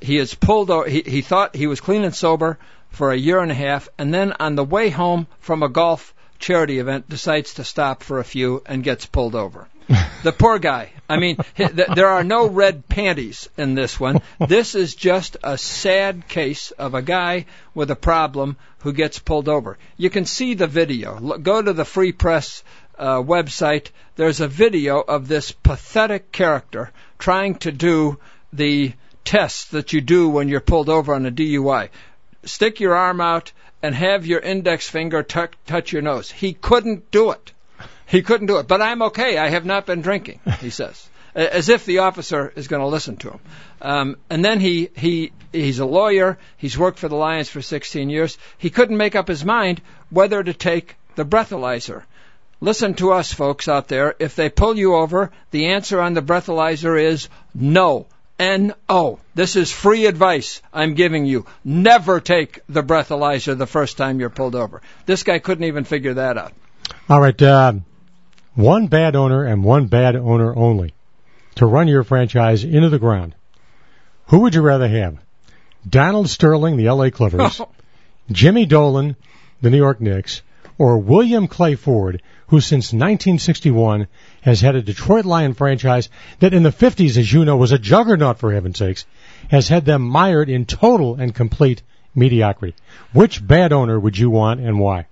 he 0.00 0.18
is 0.18 0.34
pulled 0.34 0.70
over. 0.70 0.88
He, 0.88 1.02
he 1.02 1.22
thought 1.22 1.54
he 1.54 1.66
was 1.66 1.80
clean 1.80 2.04
and 2.04 2.14
sober 2.14 2.58
for 2.90 3.12
a 3.12 3.16
year 3.16 3.38
and 3.38 3.50
a 3.50 3.54
half, 3.54 3.88
and 3.98 4.12
then 4.12 4.32
on 4.40 4.56
the 4.56 4.64
way 4.64 4.90
home 4.90 5.26
from 5.40 5.62
a 5.62 5.68
golf 5.68 6.14
charity 6.44 6.78
event, 6.78 7.08
decides 7.08 7.54
to 7.54 7.64
stop 7.64 8.02
for 8.02 8.18
a 8.18 8.24
few 8.24 8.62
and 8.66 8.84
gets 8.84 9.06
pulled 9.06 9.34
over. 9.34 9.66
the 10.22 10.32
poor 10.32 10.58
guy. 10.58 10.90
I 11.08 11.18
mean, 11.18 11.38
there 11.56 12.08
are 12.08 12.22
no 12.22 12.46
red 12.46 12.86
panties 12.86 13.48
in 13.56 13.74
this 13.74 13.98
one. 13.98 14.20
This 14.46 14.74
is 14.74 14.94
just 14.94 15.38
a 15.42 15.56
sad 15.56 16.28
case 16.28 16.70
of 16.72 16.94
a 16.94 17.00
guy 17.00 17.46
with 17.74 17.90
a 17.90 17.96
problem 17.96 18.56
who 18.80 18.92
gets 18.92 19.18
pulled 19.18 19.48
over. 19.48 19.78
You 19.96 20.10
can 20.10 20.26
see 20.26 20.52
the 20.52 20.66
video. 20.66 21.18
Go 21.38 21.62
to 21.62 21.72
the 21.72 21.86
Free 21.86 22.12
Press 22.12 22.62
uh, 22.98 23.22
website. 23.22 23.88
There's 24.16 24.40
a 24.40 24.48
video 24.48 25.00
of 25.00 25.26
this 25.26 25.50
pathetic 25.50 26.30
character 26.30 26.92
trying 27.18 27.54
to 27.56 27.72
do 27.72 28.18
the 28.52 28.92
tests 29.24 29.64
that 29.70 29.94
you 29.94 30.02
do 30.02 30.28
when 30.28 30.48
you're 30.48 30.60
pulled 30.60 30.90
over 30.90 31.14
on 31.14 31.24
a 31.24 31.30
DUI. 31.30 31.88
Stick 32.44 32.80
your 32.80 32.94
arm 32.94 33.22
out 33.22 33.52
and 33.84 33.94
have 33.94 34.24
your 34.24 34.40
index 34.40 34.88
finger 34.88 35.22
t- 35.22 35.54
touch 35.66 35.92
your 35.92 36.00
nose. 36.00 36.30
He 36.30 36.54
couldn't 36.54 37.10
do 37.10 37.32
it. 37.32 37.52
He 38.06 38.22
couldn't 38.22 38.46
do 38.46 38.56
it. 38.56 38.66
But 38.66 38.80
I'm 38.80 39.02
okay. 39.02 39.36
I 39.36 39.50
have 39.50 39.66
not 39.66 39.84
been 39.84 40.00
drinking, 40.00 40.40
he 40.60 40.70
says. 40.80 41.06
As 41.34 41.68
if 41.68 41.84
the 41.84 41.98
officer 41.98 42.50
is 42.56 42.66
going 42.66 42.80
to 42.80 42.86
listen 42.86 43.16
to 43.18 43.32
him. 43.32 43.40
Um, 43.82 44.16
and 44.30 44.42
then 44.42 44.58
he, 44.58 44.88
he, 44.96 45.32
he's 45.52 45.80
a 45.80 45.84
lawyer. 45.84 46.38
He's 46.56 46.78
worked 46.78 46.98
for 46.98 47.08
the 47.08 47.16
Lions 47.16 47.50
for 47.50 47.60
16 47.60 48.08
years. 48.08 48.38
He 48.56 48.70
couldn't 48.70 48.96
make 48.96 49.16
up 49.16 49.28
his 49.28 49.44
mind 49.44 49.82
whether 50.08 50.42
to 50.42 50.54
take 50.54 50.96
the 51.16 51.26
breathalyzer. 51.26 52.04
Listen 52.62 52.94
to 52.94 53.12
us, 53.12 53.34
folks 53.34 53.68
out 53.68 53.88
there. 53.88 54.14
If 54.18 54.34
they 54.34 54.48
pull 54.48 54.78
you 54.78 54.94
over, 54.94 55.30
the 55.50 55.66
answer 55.66 56.00
on 56.00 56.14
the 56.14 56.22
breathalyzer 56.22 56.98
is 56.98 57.28
no. 57.54 58.06
N-O. 58.38 59.20
This 59.34 59.56
is 59.56 59.70
free 59.70 60.06
advice 60.06 60.60
I'm 60.72 60.94
giving 60.94 61.24
you. 61.24 61.46
Never 61.64 62.20
take 62.20 62.60
the 62.68 62.82
breathalyzer 62.82 63.56
the 63.56 63.66
first 63.66 63.96
time 63.96 64.18
you're 64.20 64.30
pulled 64.30 64.54
over. 64.54 64.82
This 65.06 65.22
guy 65.22 65.38
couldn't 65.38 65.64
even 65.64 65.84
figure 65.84 66.14
that 66.14 66.36
out. 66.36 66.52
All 67.08 67.20
right. 67.20 67.40
Uh, 67.40 67.74
one 68.54 68.88
bad 68.88 69.16
owner 69.16 69.44
and 69.44 69.62
one 69.62 69.86
bad 69.86 70.16
owner 70.16 70.54
only 70.54 70.94
to 71.56 71.66
run 71.66 71.88
your 71.88 72.04
franchise 72.04 72.64
into 72.64 72.88
the 72.88 72.98
ground. 72.98 73.34
Who 74.26 74.40
would 74.40 74.54
you 74.54 74.62
rather 74.62 74.88
have? 74.88 75.18
Donald 75.88 76.28
Sterling, 76.28 76.76
the 76.76 76.90
LA 76.90 77.10
Clippers, 77.10 77.60
Jimmy 78.32 78.64
Dolan, 78.66 79.16
the 79.60 79.70
New 79.70 79.76
York 79.76 80.00
Knicks, 80.00 80.42
or 80.78 80.98
William 80.98 81.46
Clay 81.46 81.74
Ford, 81.74 82.22
who 82.48 82.60
since 82.60 82.92
1961 82.92 84.06
has 84.42 84.60
had 84.60 84.74
a 84.74 84.82
Detroit 84.82 85.24
Lion 85.24 85.54
franchise 85.54 86.08
that 86.40 86.54
in 86.54 86.62
the 86.62 86.70
50s, 86.70 87.16
as 87.16 87.32
you 87.32 87.44
know, 87.44 87.56
was 87.56 87.72
a 87.72 87.78
juggernaut 87.78 88.38
for 88.38 88.52
heaven's 88.52 88.78
sakes, 88.78 89.06
has 89.50 89.68
had 89.68 89.84
them 89.84 90.02
mired 90.02 90.48
in 90.48 90.66
total 90.66 91.16
and 91.16 91.34
complete 91.34 91.82
mediocrity. 92.14 92.74
Which 93.12 93.46
bad 93.46 93.72
owner 93.72 93.98
would 93.98 94.18
you 94.18 94.30
want 94.30 94.60
and 94.60 94.78
why? 94.78 95.06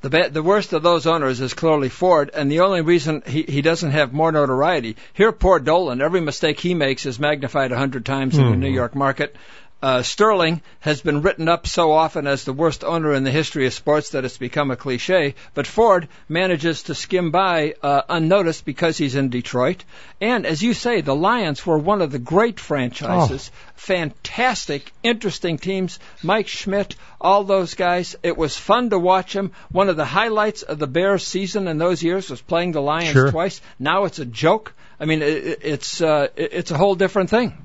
The, 0.00 0.10
ba- 0.10 0.30
the 0.30 0.44
worst 0.44 0.72
of 0.72 0.84
those 0.84 1.08
owners 1.08 1.40
is 1.40 1.54
clearly 1.54 1.88
Ford, 1.88 2.30
and 2.32 2.50
the 2.50 2.60
only 2.60 2.82
reason 2.82 3.22
he, 3.26 3.42
he 3.42 3.62
doesn't 3.62 3.90
have 3.90 4.12
more 4.12 4.30
notoriety. 4.30 4.94
Here, 5.12 5.32
poor 5.32 5.58
Dolan, 5.58 6.00
every 6.00 6.20
mistake 6.20 6.60
he 6.60 6.74
makes 6.74 7.04
is 7.04 7.18
magnified 7.18 7.72
a 7.72 7.78
hundred 7.78 8.06
times 8.06 8.38
in 8.38 8.44
mm-hmm. 8.44 8.50
the 8.52 8.56
New 8.58 8.70
York 8.70 8.94
market. 8.94 9.34
Uh, 9.80 10.02
Sterling 10.02 10.60
has 10.80 11.02
been 11.02 11.22
written 11.22 11.48
up 11.48 11.66
so 11.68 11.92
often 11.92 12.26
as 12.26 12.42
the 12.42 12.52
worst 12.52 12.82
owner 12.82 13.14
in 13.14 13.22
the 13.22 13.30
history 13.30 13.64
of 13.66 13.72
sports 13.72 14.10
that 14.10 14.24
it's 14.24 14.36
become 14.36 14.72
a 14.72 14.76
cliche, 14.76 15.36
but 15.54 15.68
Ford 15.68 16.08
manages 16.28 16.82
to 16.84 16.96
skim 16.96 17.30
by 17.30 17.74
uh, 17.80 18.02
unnoticed 18.08 18.64
because 18.64 18.98
he's 18.98 19.14
in 19.14 19.28
Detroit. 19.28 19.84
And 20.20 20.46
as 20.46 20.62
you 20.62 20.74
say, 20.74 21.00
the 21.00 21.14
Lions 21.14 21.64
were 21.64 21.78
one 21.78 22.02
of 22.02 22.10
the 22.10 22.18
great 22.18 22.58
franchises. 22.58 23.52
Oh. 23.54 23.58
Fantastic, 23.76 24.92
interesting 25.04 25.58
teams. 25.58 26.00
Mike 26.24 26.48
Schmidt, 26.48 26.96
all 27.20 27.44
those 27.44 27.74
guys. 27.74 28.16
It 28.24 28.36
was 28.36 28.56
fun 28.56 28.90
to 28.90 28.98
watch 28.98 29.32
them. 29.32 29.52
One 29.70 29.88
of 29.88 29.96
the 29.96 30.04
highlights 30.04 30.62
of 30.62 30.80
the 30.80 30.88
Bears 30.88 31.24
season 31.24 31.68
in 31.68 31.78
those 31.78 32.02
years 32.02 32.30
was 32.30 32.40
playing 32.40 32.72
the 32.72 32.82
Lions 32.82 33.12
sure. 33.12 33.30
twice. 33.30 33.60
Now 33.78 34.04
it's 34.06 34.18
a 34.18 34.26
joke. 34.26 34.74
I 34.98 35.04
mean, 35.04 35.22
it, 35.22 35.60
it's 35.62 36.00
uh, 36.00 36.28
it's 36.34 36.72
a 36.72 36.76
whole 36.76 36.96
different 36.96 37.30
thing. 37.30 37.56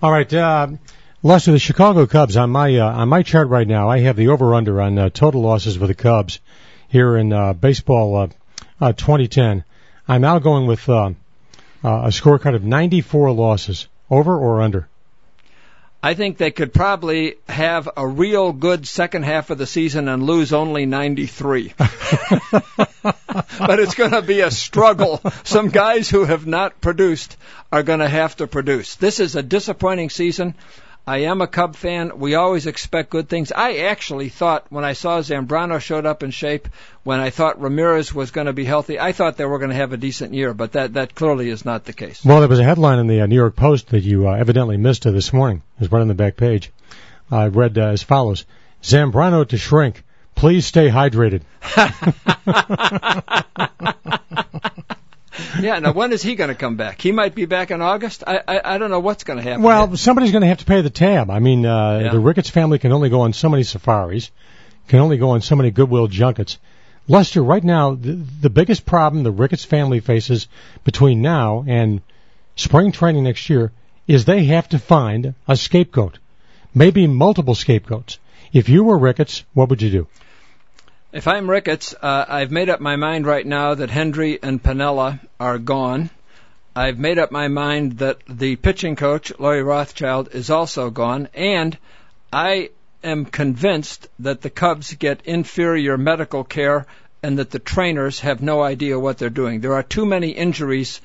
All 0.00 0.12
right. 0.12 0.32
Uh, 0.32 0.68
Lester, 1.20 1.50
the 1.50 1.58
Chicago 1.58 2.06
Cubs 2.06 2.36
on 2.36 2.50
my 2.50 2.76
uh, 2.76 2.92
on 2.92 3.08
my 3.08 3.24
chart 3.24 3.48
right 3.48 3.66
now, 3.66 3.90
I 3.90 3.98
have 3.98 4.14
the 4.14 4.28
over 4.28 4.54
under 4.54 4.80
on 4.80 4.96
uh, 4.96 5.10
total 5.10 5.42
losses 5.42 5.76
for 5.76 5.88
the 5.88 5.94
Cubs 5.94 6.38
here 6.88 7.16
in 7.16 7.32
uh, 7.32 7.54
baseball 7.54 8.14
uh, 8.16 8.28
uh, 8.80 8.92
2010. 8.92 9.64
I'm 10.06 10.20
now 10.20 10.38
going 10.38 10.68
with 10.68 10.88
uh, 10.88 11.10
uh, 11.82 12.02
a 12.04 12.08
scorecard 12.10 12.54
of 12.54 12.62
94 12.62 13.32
losses, 13.32 13.88
over 14.08 14.38
or 14.38 14.62
under. 14.62 14.88
I 16.00 16.14
think 16.14 16.38
they 16.38 16.52
could 16.52 16.72
probably 16.72 17.34
have 17.48 17.88
a 17.96 18.06
real 18.06 18.52
good 18.52 18.86
second 18.86 19.24
half 19.24 19.50
of 19.50 19.58
the 19.58 19.66
season 19.66 20.06
and 20.06 20.22
lose 20.22 20.52
only 20.52 20.86
93. 20.86 21.74
but 23.02 23.80
it's 23.80 23.96
going 23.96 24.12
to 24.12 24.22
be 24.22 24.42
a 24.42 24.52
struggle. 24.52 25.20
Some 25.42 25.70
guys 25.70 26.08
who 26.08 26.24
have 26.24 26.46
not 26.46 26.80
produced 26.80 27.36
are 27.72 27.82
going 27.82 27.98
to 27.98 28.08
have 28.08 28.36
to 28.36 28.46
produce. 28.46 28.94
This 28.94 29.18
is 29.18 29.34
a 29.34 29.42
disappointing 29.42 30.10
season. 30.10 30.54
I 31.08 31.20
am 31.20 31.40
a 31.40 31.46
Cub 31.46 31.74
fan. 31.74 32.18
We 32.18 32.34
always 32.34 32.66
expect 32.66 33.08
good 33.08 33.30
things. 33.30 33.50
I 33.50 33.78
actually 33.78 34.28
thought 34.28 34.66
when 34.68 34.84
I 34.84 34.92
saw 34.92 35.20
Zambrano 35.22 35.80
showed 35.80 36.04
up 36.04 36.22
in 36.22 36.30
shape, 36.30 36.68
when 37.02 37.18
I 37.18 37.30
thought 37.30 37.62
Ramirez 37.62 38.12
was 38.12 38.30
going 38.30 38.46
to 38.46 38.52
be 38.52 38.66
healthy, 38.66 39.00
I 39.00 39.12
thought 39.12 39.38
they 39.38 39.46
were 39.46 39.58
going 39.58 39.70
to 39.70 39.76
have 39.76 39.94
a 39.94 39.96
decent 39.96 40.34
year, 40.34 40.52
but 40.52 40.72
that, 40.72 40.92
that 40.92 41.14
clearly 41.14 41.48
is 41.48 41.64
not 41.64 41.86
the 41.86 41.94
case. 41.94 42.22
Well, 42.22 42.40
there 42.40 42.48
was 42.48 42.58
a 42.58 42.64
headline 42.64 42.98
in 42.98 43.06
the 43.06 43.22
uh, 43.22 43.26
New 43.26 43.36
York 43.36 43.56
Post 43.56 43.88
that 43.88 44.00
you 44.00 44.28
uh, 44.28 44.32
evidently 44.32 44.76
missed 44.76 45.06
uh, 45.06 45.10
this 45.10 45.32
morning. 45.32 45.62
It 45.78 45.80
was 45.80 45.90
right 45.90 46.02
on 46.02 46.08
the 46.08 46.14
back 46.14 46.36
page. 46.36 46.70
I 47.30 47.46
read 47.46 47.78
uh, 47.78 47.86
as 47.86 48.02
follows. 48.02 48.44
Zambrano 48.82 49.48
to 49.48 49.56
shrink. 49.56 50.04
Please 50.34 50.66
stay 50.66 50.90
hydrated. 50.90 51.40
yeah. 55.68 55.78
Now, 55.80 55.92
when 55.92 56.12
is 56.12 56.22
he 56.22 56.34
going 56.34 56.48
to 56.48 56.54
come 56.54 56.76
back? 56.76 57.00
He 57.00 57.12
might 57.12 57.34
be 57.34 57.44
back 57.44 57.70
in 57.70 57.82
August. 57.82 58.24
I 58.26 58.40
I, 58.48 58.74
I 58.74 58.78
don't 58.78 58.90
know 58.90 59.00
what's 59.00 59.24
going 59.24 59.36
to 59.36 59.42
happen. 59.42 59.62
Well, 59.62 59.90
yet. 59.90 59.98
somebody's 59.98 60.32
going 60.32 60.42
to 60.42 60.48
have 60.48 60.58
to 60.58 60.64
pay 60.64 60.80
the 60.80 60.90
tab. 60.90 61.30
I 61.30 61.38
mean, 61.38 61.66
uh, 61.66 62.00
yeah. 62.04 62.12
the 62.12 62.18
Ricketts 62.18 62.50
family 62.50 62.78
can 62.78 62.92
only 62.92 63.10
go 63.10 63.20
on 63.20 63.32
so 63.32 63.48
many 63.48 63.62
safaris, 63.62 64.30
can 64.88 65.00
only 65.00 65.18
go 65.18 65.30
on 65.30 65.42
so 65.42 65.56
many 65.56 65.70
goodwill 65.70 66.06
junkets. 66.06 66.58
Lester, 67.06 67.42
right 67.42 67.64
now, 67.64 67.94
the, 67.94 68.12
the 68.12 68.50
biggest 68.50 68.84
problem 68.84 69.22
the 69.22 69.30
Ricketts 69.30 69.64
family 69.64 70.00
faces 70.00 70.48
between 70.84 71.22
now 71.22 71.64
and 71.66 72.02
spring 72.56 72.92
training 72.92 73.24
next 73.24 73.48
year 73.48 73.72
is 74.06 74.24
they 74.24 74.44
have 74.44 74.68
to 74.70 74.78
find 74.78 75.34
a 75.46 75.56
scapegoat, 75.56 76.18
maybe 76.74 77.06
multiple 77.06 77.54
scapegoats. 77.54 78.18
If 78.52 78.68
you 78.68 78.84
were 78.84 78.98
Ricketts, 78.98 79.44
what 79.54 79.68
would 79.68 79.82
you 79.82 79.90
do? 79.90 80.06
If 81.12 81.26
I'm 81.26 81.48
Ricketts, 81.48 81.94
uh, 81.94 82.26
I've 82.28 82.50
made 82.50 82.68
up 82.68 82.80
my 82.80 82.96
mind 82.96 83.26
right 83.26 83.46
now 83.46 83.74
that 83.74 83.88
Hendry 83.88 84.38
and 84.42 84.62
Piniella 84.62 85.20
are 85.40 85.58
gone. 85.58 86.10
I've 86.74 86.98
made 86.98 87.18
up 87.18 87.30
my 87.30 87.48
mind 87.48 87.98
that 87.98 88.18
the 88.28 88.56
pitching 88.56 88.96
coach, 88.96 89.32
Larry 89.38 89.62
Rothschild, 89.62 90.28
is 90.32 90.50
also 90.50 90.90
gone. 90.90 91.28
And 91.34 91.76
I 92.32 92.70
am 93.02 93.24
convinced 93.24 94.08
that 94.20 94.42
the 94.42 94.50
Cubs 94.50 94.94
get 94.94 95.22
inferior 95.24 95.96
medical 95.96 96.44
care 96.44 96.86
and 97.22 97.38
that 97.38 97.50
the 97.50 97.58
trainers 97.58 98.20
have 98.20 98.42
no 98.42 98.62
idea 98.62 98.98
what 98.98 99.18
they're 99.18 99.30
doing. 99.30 99.60
There 99.60 99.74
are 99.74 99.82
too 99.82 100.06
many 100.06 100.30
injuries 100.30 101.00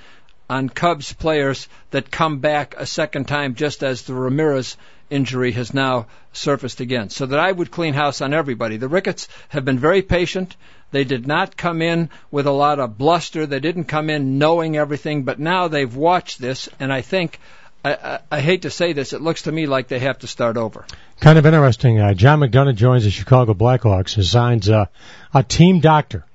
on 0.50 0.70
Cubs 0.70 1.14
players 1.14 1.68
that 1.92 2.12
come 2.12 2.40
back 2.40 2.76
a 2.78 2.86
second 2.86 3.28
time, 3.28 3.56
just 3.56 3.84
as 3.84 4.04
the 4.04 4.14
Ramirez 4.14 4.78
injury 5.10 5.52
has 5.54 5.74
now 5.74 6.08
surfaced 6.34 6.82
again. 6.82 7.10
So 7.10 7.26
that 7.26 7.40
I 7.40 7.52
would 7.52 7.72
clean 7.72 7.94
house 7.94 8.22
on 8.22 8.34
everybody. 8.34 8.78
The 8.78 8.88
Ricketts 8.88 9.28
have 9.50 9.66
been 9.66 9.80
very 9.80 10.02
patient. 10.02 10.56
They 10.94 11.04
did 11.04 11.28
not 11.28 11.58
come 11.58 11.82
in 11.82 12.10
with 12.32 12.48
a 12.48 12.52
lot 12.52 12.80
of 12.80 12.98
bluster. 12.98 13.46
They 13.46 13.60
didn't 13.60 13.86
come 13.86 14.10
in 14.10 14.38
knowing 14.38 14.78
everything, 14.78 15.24
but 15.24 15.40
now 15.40 15.68
they've 15.68 15.94
watched 15.94 16.40
this, 16.40 16.70
and 16.80 16.92
I 16.92 17.02
think. 17.02 17.40
I, 17.86 17.96
I, 17.96 18.20
I 18.32 18.40
hate 18.40 18.62
to 18.62 18.70
say 18.70 18.94
this, 18.94 19.12
it 19.12 19.20
looks 19.20 19.42
to 19.42 19.52
me 19.52 19.66
like 19.66 19.90
they 19.90 20.00
have 20.00 20.20
to 20.20 20.28
start 20.28 20.56
over. 20.56 20.86
Kind 21.20 21.38
of 21.38 21.46
interesting. 21.46 22.00
Uh, 22.00 22.14
John 22.14 22.40
McDonough 22.40 22.76
joins 22.76 23.04
the 23.04 23.10
Chicago 23.10 23.54
Blackhawks, 23.54 24.18
assigns 24.18 24.70
uh, 24.70 24.86
a 25.34 25.44
team 25.44 25.82
doctor, 25.82 26.26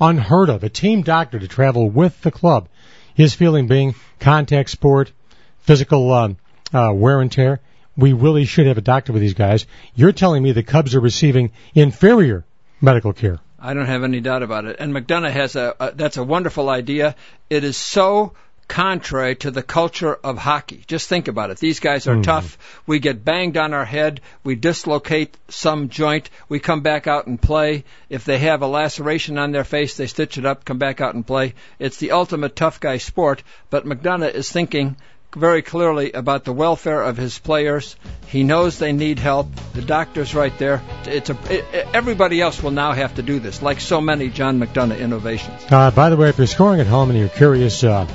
unheard 0.00 0.48
of, 0.48 0.64
a 0.64 0.70
team 0.70 1.02
doctor 1.02 1.38
to 1.38 1.46
travel 1.46 1.90
with 1.90 2.18
the 2.22 2.30
club. 2.30 2.68
His 3.14 3.34
feeling 3.34 3.66
being 3.66 3.94
contact 4.18 4.70
sport, 4.70 5.12
physical 5.60 6.10
um, 6.10 6.38
uh, 6.72 6.90
wear 6.94 7.20
and 7.20 7.30
tear 7.30 7.60
we 7.96 8.12
really 8.12 8.44
should 8.44 8.66
have 8.66 8.78
a 8.78 8.82
doctor 8.82 9.12
with 9.12 9.22
these 9.22 9.34
guys. 9.34 9.66
You're 9.94 10.12
telling 10.12 10.42
me 10.42 10.52
the 10.52 10.62
Cubs 10.62 10.94
are 10.94 11.00
receiving 11.00 11.52
inferior 11.74 12.44
medical 12.80 13.12
care. 13.12 13.38
I 13.64 13.72
don't 13.74 13.86
have 13.86 14.04
any 14.04 14.20
doubt 14.20 14.42
about 14.42 14.66
it. 14.66 14.76
And 14.78 14.92
McDonough 14.94 15.30
has 15.32 15.56
a, 15.56 15.74
a 15.80 15.92
that's 15.92 16.18
a 16.18 16.22
wonderful 16.24 16.68
idea. 16.68 17.16
It 17.48 17.64
is 17.64 17.76
so 17.78 18.34
contrary 18.68 19.36
to 19.36 19.50
the 19.50 19.62
culture 19.62 20.14
of 20.14 20.38
hockey. 20.38 20.84
Just 20.86 21.08
think 21.08 21.28
about 21.28 21.50
it. 21.50 21.58
These 21.58 21.80
guys 21.80 22.06
are 22.06 22.16
Mhm. 22.16 22.22
tough. 22.24 22.58
We 22.86 22.98
get 22.98 23.24
banged 23.24 23.56
on 23.58 23.74
our 23.74 23.84
head. 23.84 24.20
We 24.42 24.54
dislocate 24.56 25.36
some 25.48 25.88
joint. 25.90 26.30
We 26.48 26.60
come 26.60 26.80
back 26.80 27.06
out 27.06 27.26
and 27.26 27.40
play. 27.40 27.84
If 28.08 28.24
they 28.24 28.38
have 28.38 28.62
a 28.62 28.66
laceration 28.66 29.38
on 29.38 29.52
their 29.52 29.64
face, 29.64 29.96
they 29.96 30.06
stitch 30.06 30.38
it 30.38 30.46
up, 30.46 30.64
come 30.64 30.78
back 30.78 31.00
out 31.00 31.14
and 31.14 31.26
play. 31.26 31.54
It's 31.78 31.98
the 31.98 32.12
ultimate 32.12 32.56
tough 32.56 32.80
guy 32.80 32.98
sport. 32.98 33.42
But 33.70 33.86
McDonough 33.86 34.34
is 34.34 34.50
thinking 34.50 34.96
very 35.34 35.62
clearly 35.62 36.12
about 36.12 36.44
the 36.44 36.52
welfare 36.52 37.02
of 37.02 37.16
his 37.16 37.38
players. 37.38 37.96
He 38.26 38.42
knows 38.42 38.78
they 38.78 38.92
need 38.92 39.18
help. 39.18 39.48
The 39.74 39.82
doctor's 39.82 40.34
right 40.34 40.56
there. 40.58 40.82
It's 41.06 41.30
a, 41.30 41.38
it, 41.50 41.64
everybody 41.94 42.40
else 42.40 42.62
will 42.62 42.70
now 42.70 42.92
have 42.92 43.14
to 43.16 43.22
do 43.22 43.38
this, 43.38 43.62
like 43.62 43.80
so 43.80 44.00
many 44.00 44.28
John 44.28 44.58
McDonough 44.58 44.98
innovations. 44.98 45.60
Uh, 45.70 45.90
by 45.90 46.10
the 46.10 46.16
way, 46.16 46.28
if 46.28 46.38
you're 46.38 46.46
scoring 46.46 46.80
at 46.80 46.86
home 46.86 47.10
and 47.10 47.18
you're 47.18 47.28
curious, 47.28 47.84
uh, 47.84 48.06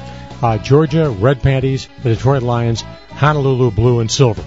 uh, 0.41 0.57
Georgia 0.57 1.09
Red 1.09 1.41
Panties, 1.41 1.87
the 2.03 2.15
Detroit 2.15 2.43
Lions, 2.43 2.81
Honolulu 3.11 3.71
Blue 3.71 3.99
and 3.99 4.09
Silver. 4.09 4.43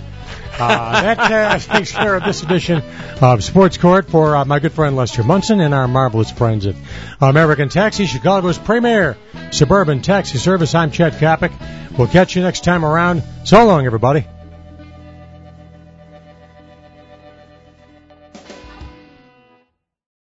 Uh, 0.58 1.02
that 1.02 1.18
uh, 1.18 1.58
takes 1.78 1.92
care 1.92 2.14
of 2.14 2.24
this 2.24 2.42
edition 2.42 2.82
of 3.20 3.42
Sports 3.42 3.78
Court 3.78 4.08
for 4.08 4.36
uh, 4.36 4.44
my 4.44 4.58
good 4.58 4.72
friend 4.72 4.96
Lester 4.96 5.22
Munson 5.22 5.60
and 5.60 5.74
our 5.74 5.88
marvelous 5.88 6.30
friends 6.30 6.66
at 6.66 6.74
American 7.20 7.68
Taxi, 7.68 8.06
Chicago's 8.06 8.58
premier 8.58 9.16
suburban 9.50 10.02
taxi 10.02 10.38
service. 10.38 10.74
I'm 10.74 10.90
Chet 10.90 11.14
Coppock. 11.14 11.52
We'll 11.98 12.08
catch 12.08 12.36
you 12.36 12.42
next 12.42 12.64
time 12.64 12.84
around. 12.84 13.22
So 13.44 13.64
long, 13.64 13.86
everybody. 13.86 14.26